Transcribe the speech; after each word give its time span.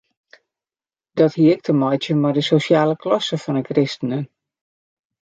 Dat 1.21 1.35
hie 1.41 1.51
ek 1.57 1.61
te 1.69 1.77
meitsjen 1.83 2.21
mei 2.23 2.33
de 2.39 2.45
sosjale 2.51 2.99
klasse 3.07 3.41
fan 3.45 3.57
de 3.59 3.63
kristenen. 3.71 4.23